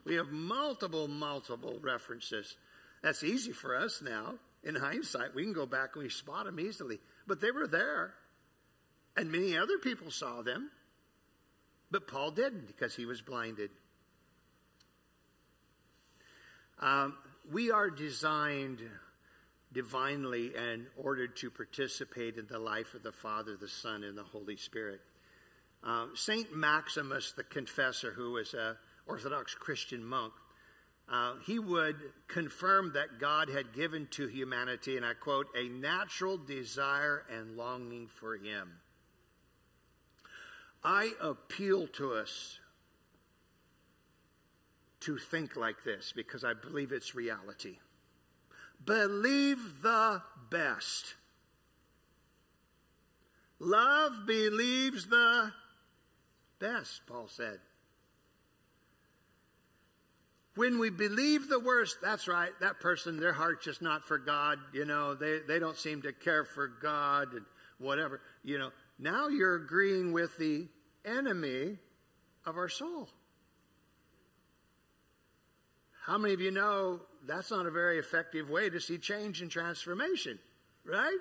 [0.05, 2.57] We have multiple, multiple references.
[3.03, 4.35] That's easy for us now.
[4.63, 6.99] In hindsight, we can go back and we spot them easily.
[7.27, 8.15] But they were there.
[9.17, 10.71] And many other people saw them.
[11.91, 13.71] But Paul didn't because he was blinded.
[16.81, 17.17] Um,
[17.53, 18.81] we are designed
[19.75, 24.23] divinely and ordered to participate in the life of the Father, the Son, and the
[24.23, 25.01] Holy Spirit.
[25.83, 30.33] Uh, Saint Maximus the Confessor, who was an Orthodox Christian monk,
[31.13, 31.97] uh, he would
[32.29, 38.09] confirm that God had given to humanity, and I quote, a natural desire and longing
[38.09, 38.71] for Him.
[40.83, 42.59] I appeal to us
[45.01, 47.79] to think like this because I believe it's reality.
[48.85, 51.15] Believe the best.
[53.59, 55.53] Love believes the
[56.59, 57.61] best, Paul said.
[60.57, 64.59] When we believe the worst, that's right, that person, their heart's just not for God,
[64.73, 67.45] you know, they, they don't seem to care for God and
[67.79, 68.71] whatever, you know.
[68.99, 70.69] Now you're agreeing with the
[71.05, 71.79] enemy
[72.47, 73.09] of our soul.
[76.05, 79.51] How many of you know that's not a very effective way to see change and
[79.51, 80.39] transformation,
[80.85, 81.19] right?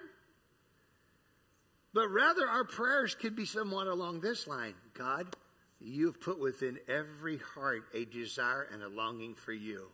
[1.93, 5.35] But rather, our prayers could be somewhat along this line God,
[5.79, 9.87] you've put within every heart a desire and a longing for you.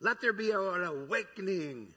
[0.00, 1.94] Let there be an awakening.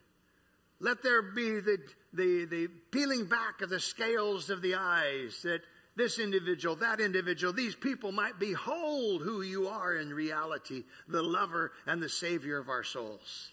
[0.80, 1.78] Let there be the,
[2.14, 5.62] the, the peeling back of the scales of the eyes that
[6.00, 11.74] this individual, that individual, these people might behold who you are in reality, the lover
[11.86, 13.50] and the savior of our souls.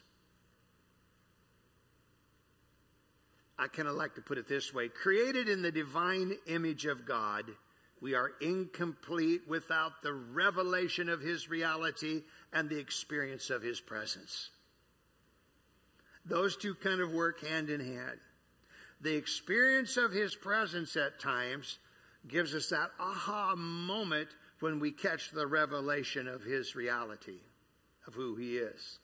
[3.59, 7.05] I kind of like to put it this way created in the divine image of
[7.05, 7.47] God,
[8.01, 14.51] we are incomplete without the revelation of His reality and the experience of His presence.
[16.25, 18.19] Those two kind of work hand in hand.
[19.01, 21.79] The experience of His presence at times
[22.29, 24.29] gives us that aha moment
[24.61, 27.41] when we catch the revelation of his reality,
[28.07, 28.99] of who he is.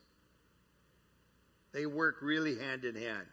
[1.73, 3.27] They work really hand in hand.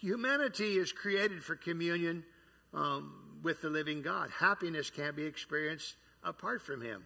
[0.00, 2.24] Humanity is created for communion
[2.72, 4.30] um, with the living God.
[4.38, 7.04] Happiness can't be experienced apart from him.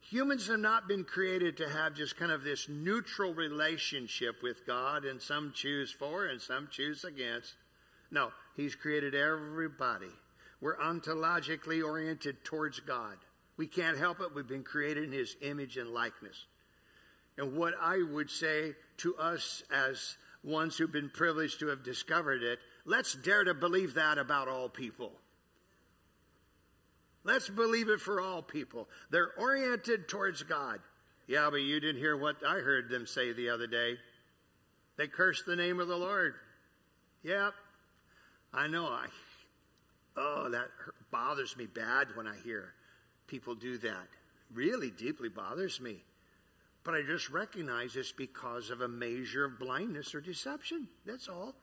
[0.00, 5.04] Humans have not been created to have just kind of this neutral relationship with God,
[5.04, 7.54] and some choose for and some choose against.
[8.10, 10.10] No, He's created everybody
[10.62, 13.16] we're ontologically oriented towards God.
[13.56, 14.32] We can't help it.
[14.32, 16.46] We've been created in His image and likeness.
[17.36, 22.44] And what I would say to us as ones who've been privileged to have discovered
[22.44, 25.12] it, let's dare to believe that about all people.
[27.24, 28.88] Let's believe it for all people.
[29.10, 30.78] They're oriented towards God.
[31.26, 33.96] Yeah, but you didn't hear what I heard them say the other day.
[34.96, 36.34] They cursed the name of the Lord.
[37.24, 37.52] Yep,
[38.52, 38.86] I know.
[38.86, 39.06] I
[40.16, 40.68] Oh, that
[41.10, 42.74] bothers me bad when I hear
[43.26, 44.08] people do that.
[44.52, 46.04] Really deeply bothers me.
[46.84, 50.88] But I just recognize it's because of a measure of blindness or deception.
[51.06, 51.54] That's all.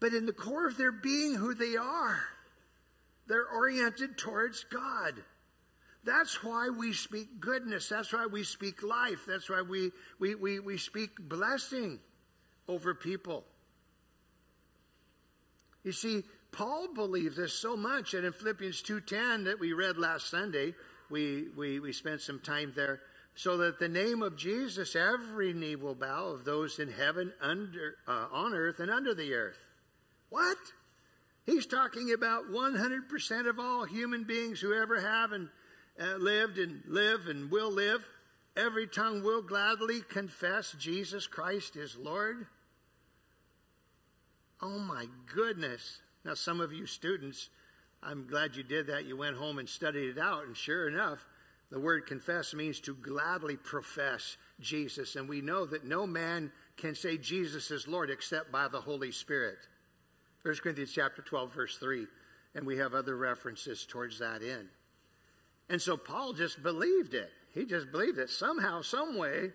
[0.00, 2.20] But in the core of their being, who they are,
[3.28, 5.22] they're oriented towards God.
[6.04, 7.88] That's why we speak goodness.
[7.88, 9.24] That's why we speak life.
[9.26, 11.98] That's why we, we, we, we speak blessing
[12.68, 13.44] over people.
[15.82, 16.22] You see,
[16.52, 20.74] Paul believed this so much, and in Philippians 2.10 that we read last Sunday,
[21.10, 23.00] we, we, we spent some time there,
[23.34, 27.96] so that the name of Jesus, every knee will bow of those in heaven, under,
[28.08, 29.58] uh, on earth, and under the earth.
[30.30, 30.56] What?
[31.44, 35.48] He's talking about 100% of all human beings who ever have and
[36.00, 38.04] uh, lived and live and will live.
[38.56, 42.46] Every tongue will gladly confess Jesus Christ is Lord.
[44.60, 46.00] Oh my goodness.
[46.26, 47.50] Now, some of you students,
[48.02, 49.04] I'm glad you did that.
[49.04, 51.24] You went home and studied it out, and sure enough,
[51.70, 55.14] the word confess means to gladly profess Jesus.
[55.14, 59.12] And we know that no man can say Jesus is Lord except by the Holy
[59.12, 59.58] Spirit.
[60.42, 62.06] 1 Corinthians chapter 12, verse 3.
[62.56, 64.68] And we have other references towards that end.
[65.68, 67.30] And so Paul just believed it.
[67.54, 68.30] He just believed it.
[68.30, 69.52] Somehow, some way,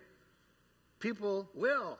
[1.00, 1.98] people will.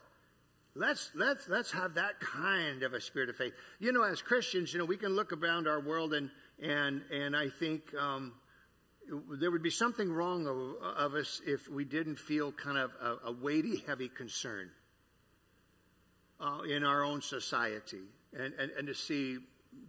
[0.75, 3.53] Let's let's let's have that kind of a spirit of faith.
[3.79, 6.31] You know, as Christians, you know, we can look around our world and
[6.63, 8.33] and and I think um,
[9.39, 13.29] there would be something wrong of, of, us if we didn't feel kind of a,
[13.29, 14.71] a weighty, heavy concern
[16.41, 19.39] uh, in our own society, and, and and to see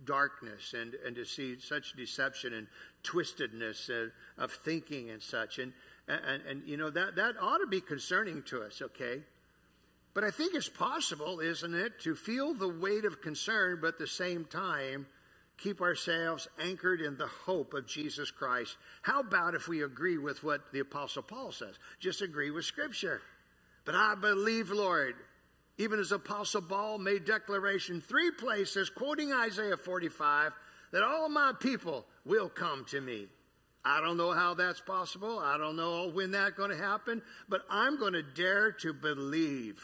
[0.03, 2.67] darkness and and to see such deception and
[3.05, 5.71] twistedness of, of thinking and such, and,
[6.09, 8.81] and and you know that that ought to be concerning to us.
[8.81, 9.21] Okay
[10.13, 13.97] but I think it's possible, isn't it, to feel the weight of concern, but at
[13.97, 15.07] the same time,
[15.57, 18.75] keep ourselves anchored in the hope of Jesus Christ.
[19.01, 21.75] How about if we agree with what the Apostle Paul says?
[21.99, 23.21] Just agree with Scripture.
[23.85, 25.15] But I believe, Lord,
[25.77, 30.51] even as Apostle Paul made declaration three places, quoting Isaiah 45,
[30.91, 33.27] that all my people will come to me.
[33.83, 35.39] I don't know how that's possible.
[35.39, 39.83] I don't know when that's going to happen, but I'm going to dare to believe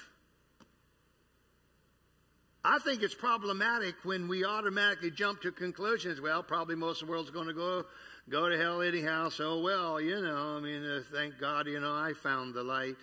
[2.69, 6.21] I think it's problematic when we automatically jump to conclusions.
[6.21, 7.83] Well, probably most of the world's going to go
[8.29, 9.29] go to hell anyhow.
[9.29, 12.97] So, well, you know, I mean, uh, thank God, you know, I found the light,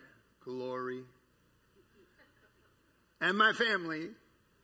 [0.44, 1.02] glory,
[3.20, 4.10] and my family.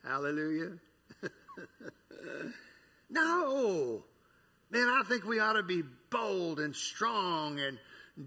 [0.05, 0.79] Hallelujah.
[3.11, 4.05] no,
[4.71, 7.77] man, I think we ought to be bold and strong and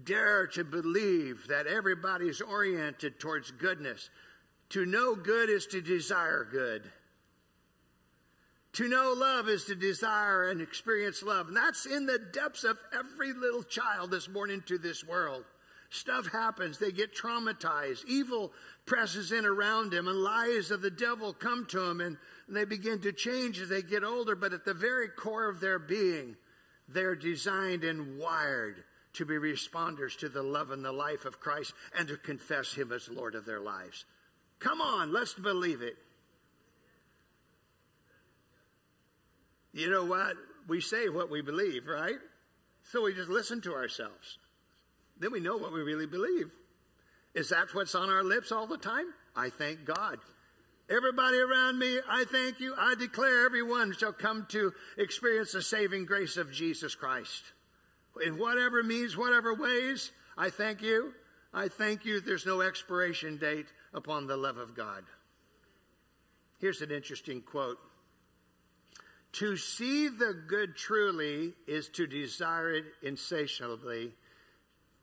[0.04, 4.10] dare to believe that everybody's oriented towards goodness.
[4.70, 6.90] To know good is to desire good.
[8.74, 11.48] To know love is to desire and experience love.
[11.48, 15.44] And that's in the depths of every little child that's born into this world.
[15.88, 16.78] Stuff happens.
[16.78, 18.04] They get traumatized.
[18.06, 18.52] Evil
[18.84, 23.00] presses in around them, and lies of the devil come to them, and they begin
[23.00, 24.36] to change as they get older.
[24.36, 26.36] But at the very core of their being,
[26.88, 31.72] they're designed and wired to be responders to the love and the life of Christ
[31.98, 34.04] and to confess Him as Lord of their lives.
[34.58, 35.96] Come on, let's believe it.
[39.72, 40.36] You know what?
[40.68, 42.16] We say what we believe, right?
[42.90, 44.38] So we just listen to ourselves.
[45.18, 46.50] Then we know what we really believe.
[47.34, 49.06] Is that what's on our lips all the time?
[49.34, 50.18] I thank God.
[50.88, 52.74] Everybody around me, I thank you.
[52.78, 57.42] I declare everyone shall come to experience the saving grace of Jesus Christ.
[58.24, 61.12] In whatever means, whatever ways, I thank you.
[61.52, 62.20] I thank you.
[62.20, 63.66] There's no expiration date
[63.96, 65.04] upon the love of God.
[66.60, 67.78] Here's an interesting quote
[69.32, 74.12] To see the good truly is to desire it insatiably.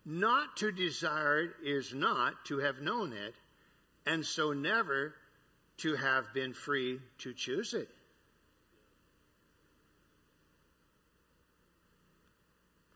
[0.06, 3.36] Not to desire it is not to have known it,
[4.06, 5.16] and so never
[5.78, 7.90] to have been free to choose it.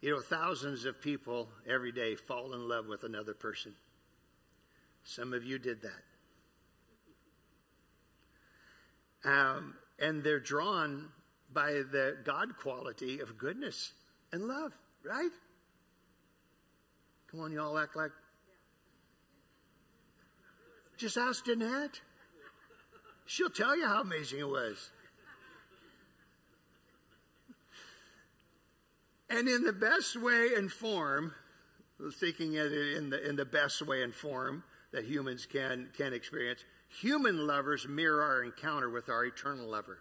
[0.01, 3.73] You know, thousands of people every day fall in love with another person.
[5.07, 6.03] Some of you did that.
[9.23, 11.07] Um, and they're drawn
[11.53, 13.93] by the God quality of goodness
[14.33, 14.73] and love,
[15.05, 15.31] right?
[17.31, 18.11] Come on, y'all act like.
[20.97, 22.01] Just ask Danette.
[23.25, 24.89] She'll tell you how amazing it was.
[29.29, 31.33] And in the best way and form,
[32.13, 36.63] thinking it in the, in the best way and form, that humans can, can experience.
[37.01, 39.99] Human lovers mirror our encounter with our eternal lover.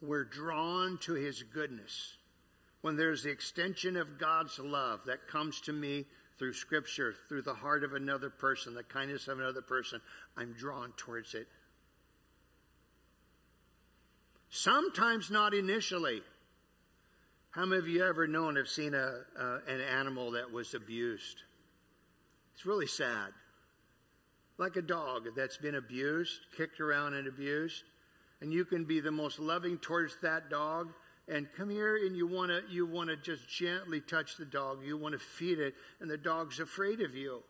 [0.00, 2.16] we're drawn to his goodness.
[2.82, 6.04] When there's the extension of God's love that comes to me
[6.38, 10.00] through scripture, through the heart of another person, the kindness of another person,
[10.36, 11.48] I'm drawn towards it.
[14.50, 16.22] Sometimes not initially.
[17.50, 21.42] How many of you ever known have seen a, uh, an animal that was abused?
[22.54, 23.32] It's really sad.
[24.58, 27.84] Like a dog that's been abused, kicked around and abused,
[28.40, 30.92] and you can be the most loving towards that dog
[31.28, 34.84] and come here and you want to you want to just gently touch the dog.
[34.84, 37.42] You want to feed it and the dog's afraid of you.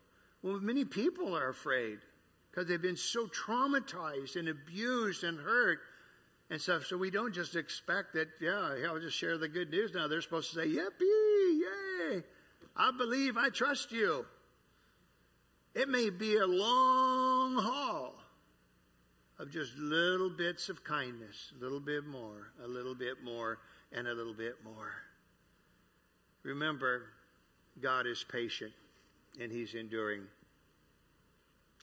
[0.43, 1.99] Well many people are afraid
[2.51, 5.81] because they've been so traumatized and abused and hurt
[6.49, 6.87] and stuff.
[6.87, 9.93] So we don't just expect that yeah i'll just share the good news.
[9.95, 12.23] Now they're supposed to say yippee yay!
[12.77, 14.27] I believe i trust you
[15.77, 18.15] it may be a long haul
[19.39, 23.59] of just little bits of kindness, a little bit more, a little bit more,
[23.93, 24.95] and a little bit more.
[26.45, 27.03] Remember,
[27.83, 28.73] God is patient
[29.39, 30.23] and He's enduring.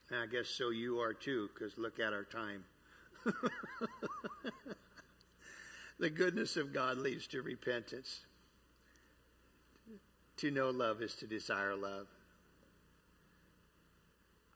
[0.10, 2.64] And I guess so you are too, because look at our time.
[6.00, 8.22] the goodness of God leads to repentance.
[10.38, 12.08] To know love is to desire love.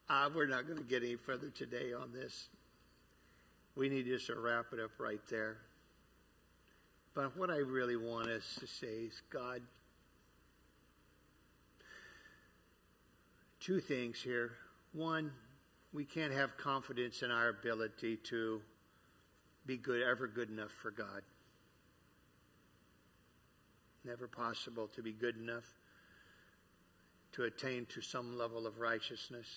[0.09, 2.47] Uh, we're not going to get any further today on this
[3.77, 5.57] we need just to wrap it up right there.
[7.13, 9.61] But what I really want us to say is God,
[13.59, 14.53] two things here.
[14.93, 15.31] One,
[15.93, 18.61] we can't have confidence in our ability to
[19.67, 21.21] be good, ever good enough for God.
[24.03, 25.65] Never possible to be good enough
[27.33, 29.47] to attain to some level of righteousness.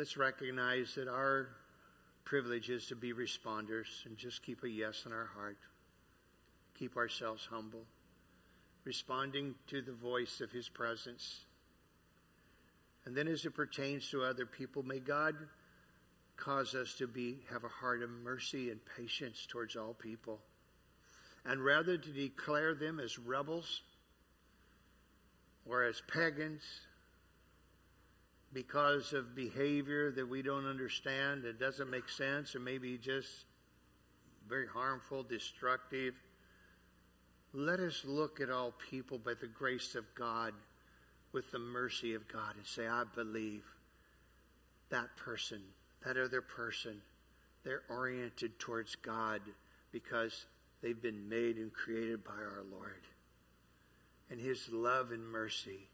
[0.00, 1.48] Let's recognize that our
[2.24, 5.58] privilege is to be responders and just keep a yes in our heart.
[6.78, 7.84] Keep ourselves humble,
[8.84, 11.44] responding to the voice of His presence.
[13.04, 15.34] And then, as it pertains to other people, may God
[16.38, 20.40] cause us to be have a heart of mercy and patience towards all people,
[21.44, 23.82] and rather to declare them as rebels
[25.66, 26.62] or as pagans
[28.52, 33.44] because of behavior that we don't understand, that doesn't make sense, or maybe just
[34.48, 36.14] very harmful, destructive.
[37.52, 40.52] Let us look at all people by the grace of God,
[41.32, 43.62] with the mercy of God, and say, I believe
[44.90, 45.62] that person,
[46.04, 47.00] that other person,
[47.62, 49.40] they're oriented towards God
[49.92, 50.46] because
[50.82, 53.02] they've been made and created by our Lord.
[54.28, 55.88] And His love and mercy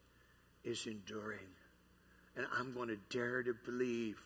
[0.65, 1.49] is enduring.
[2.37, 4.21] And I'm going to dare to believe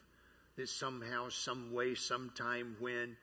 [0.57, 3.17] that somehow, some way, sometime, when,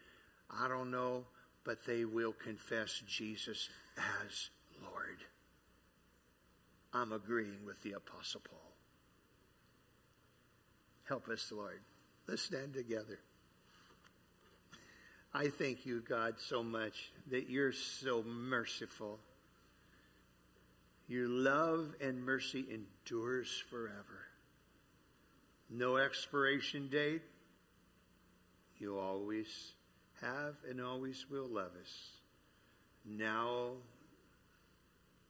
[0.49, 1.25] I don't know,
[1.65, 4.49] but they will confess Jesus as
[4.81, 5.17] Lord.
[6.93, 8.71] I'm agreeing with the Apostle Paul.
[11.03, 11.81] Help us, Lord.
[12.27, 13.19] Let's stand together.
[15.33, 19.19] I thank you, God, so much that you're so merciful.
[21.07, 24.26] Your love and mercy endures forever
[25.69, 27.21] no expiration date.
[28.77, 29.73] You always
[30.21, 32.09] have and always will love us,
[33.05, 33.71] now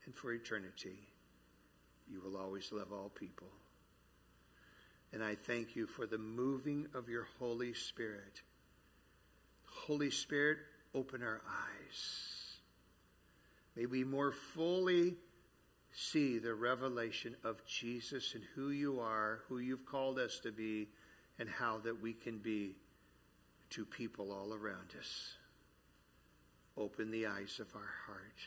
[0.06, 1.00] and for eternity.
[2.10, 3.48] You will always love all people.
[5.14, 8.42] And I thank you for the moving of your Holy Spirit.
[9.66, 10.58] Holy Spirit,
[10.94, 12.58] open our eyes.
[13.76, 15.16] May we more fully
[16.00, 20.88] see the revelation of Jesus and who you are, who you've called us to be,
[21.40, 22.76] and how that we can be
[23.72, 25.34] to people all around us.
[26.78, 28.38] Open the eyes of our heart.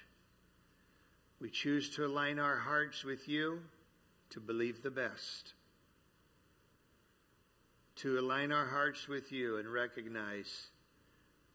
[1.41, 3.59] We choose to align our hearts with you
[4.31, 5.55] to believe the best.
[7.97, 10.69] To align our hearts with you and recognize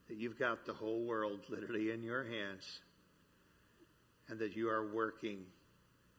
[0.08, 2.80] that you've got the whole world literally in your hands
[4.28, 5.46] and that you are working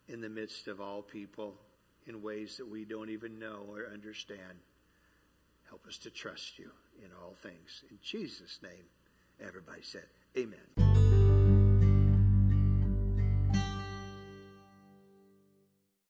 [0.07, 1.55] in the midst of all people
[2.05, 4.59] in ways that we don't even know or understand.
[5.67, 6.71] Help us to trust you
[7.03, 7.83] in all things.
[7.91, 8.85] In Jesus' name,
[9.41, 10.05] everybody said,
[10.37, 11.06] Amen.